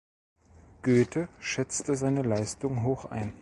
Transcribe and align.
Goethe 0.81 1.29
schätzte 1.39 1.95
seine 1.95 2.23
Leistung 2.23 2.81
hoch 2.81 3.05
ein. 3.05 3.29